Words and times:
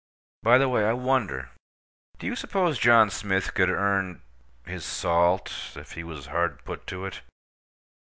By 0.41 0.57
the 0.57 0.67
way, 0.67 0.83
I 0.83 0.93
wonder: 0.93 1.51
do 2.17 2.25
you 2.25 2.35
suppose 2.35 2.79
John 2.79 3.11
Smith 3.11 3.53
could 3.53 3.69
earn—his 3.69 4.83
salt, 4.83 5.53
if 5.75 5.91
he 5.91 6.03
was 6.03 6.25
hard 6.25 6.65
put 6.65 6.87
to 6.87 7.05
it? 7.05 7.21